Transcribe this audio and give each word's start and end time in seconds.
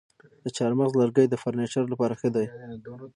د 0.43 0.45
چهارمغز 0.55 0.93
لرګی 1.01 1.25
د 1.29 1.35
فرنیچر 1.43 1.83
لپاره 1.93 2.13
ښه 2.19 2.29
دی. 2.35 2.45